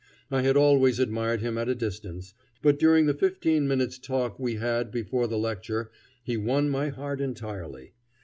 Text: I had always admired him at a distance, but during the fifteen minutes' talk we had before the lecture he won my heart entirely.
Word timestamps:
I 0.31 0.41
had 0.41 0.57
always 0.57 0.97
admired 0.97 1.41
him 1.41 1.59
at 1.59 1.69
a 1.69 1.75
distance, 1.75 2.33
but 2.63 2.79
during 2.79 3.05
the 3.05 3.13
fifteen 3.13 3.67
minutes' 3.67 3.99
talk 3.99 4.39
we 4.39 4.55
had 4.55 4.89
before 4.89 5.27
the 5.27 5.37
lecture 5.37 5.91
he 6.23 6.37
won 6.37 6.71
my 6.71 6.89
heart 6.89 7.21
entirely. 7.21 7.93